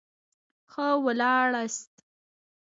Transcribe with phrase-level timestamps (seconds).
[0.71, 1.91] ښه ولاړاست.